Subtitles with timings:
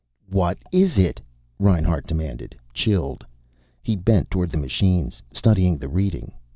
[0.31, 1.21] "What is it?"
[1.59, 3.23] Reinhart demanded, chilled.
[3.83, 6.31] He bent toward the machines, studying the reading.